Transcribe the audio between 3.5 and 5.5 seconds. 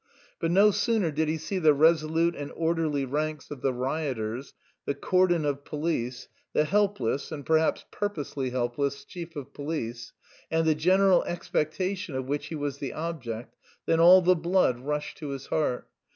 of "the rioters," the cordon